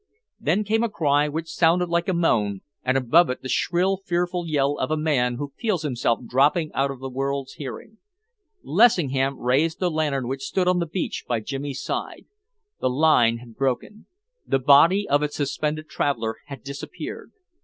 [0.39, 4.47] Then came a cry which sounded like a moan and above it the shrill fearful
[4.47, 7.99] yell of a man who feels himself dropping out of the world's hearing.
[8.63, 12.25] Lessingham raised the lantern which stood on the beach by Jimmy's side.
[12.79, 14.07] The line had broken.
[14.47, 17.31] The body of its suspended traveller had disappeared!